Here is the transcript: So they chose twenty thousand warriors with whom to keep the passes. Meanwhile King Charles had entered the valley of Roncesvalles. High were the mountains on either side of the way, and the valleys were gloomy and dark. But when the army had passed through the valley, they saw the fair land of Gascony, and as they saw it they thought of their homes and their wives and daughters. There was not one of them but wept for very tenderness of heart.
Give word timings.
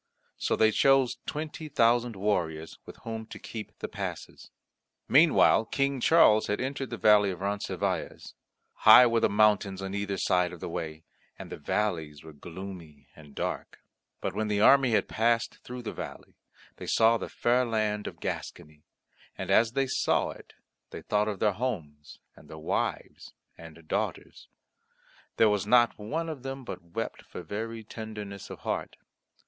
So 0.39 0.55
they 0.55 0.71
chose 0.71 1.19
twenty 1.27 1.69
thousand 1.69 2.15
warriors 2.15 2.79
with 2.87 2.95
whom 3.03 3.27
to 3.27 3.37
keep 3.37 3.77
the 3.77 3.87
passes. 3.87 4.49
Meanwhile 5.07 5.65
King 5.65 5.99
Charles 6.01 6.47
had 6.47 6.59
entered 6.59 6.89
the 6.89 6.97
valley 6.97 7.29
of 7.29 7.41
Roncesvalles. 7.41 8.33
High 8.77 9.05
were 9.05 9.19
the 9.19 9.29
mountains 9.29 9.79
on 9.79 9.93
either 9.93 10.17
side 10.17 10.53
of 10.53 10.59
the 10.59 10.69
way, 10.69 11.03
and 11.37 11.51
the 11.51 11.57
valleys 11.57 12.23
were 12.23 12.33
gloomy 12.33 13.09
and 13.15 13.35
dark. 13.35 13.77
But 14.21 14.33
when 14.33 14.47
the 14.47 14.59
army 14.59 14.89
had 14.89 15.07
passed 15.07 15.59
through 15.63 15.83
the 15.83 15.93
valley, 15.93 16.35
they 16.77 16.87
saw 16.87 17.19
the 17.19 17.29
fair 17.29 17.63
land 17.63 18.07
of 18.07 18.19
Gascony, 18.19 18.81
and 19.37 19.51
as 19.51 19.73
they 19.73 19.85
saw 19.85 20.31
it 20.31 20.53
they 20.89 21.03
thought 21.03 21.27
of 21.27 21.37
their 21.37 21.53
homes 21.53 22.17
and 22.35 22.49
their 22.49 22.57
wives 22.57 23.33
and 23.55 23.87
daughters. 23.87 24.47
There 25.37 25.47
was 25.49 25.67
not 25.67 25.99
one 25.99 26.27
of 26.27 26.41
them 26.41 26.63
but 26.65 26.81
wept 26.81 27.21
for 27.21 27.43
very 27.43 27.83
tenderness 27.83 28.49
of 28.49 28.61
heart. 28.61 28.95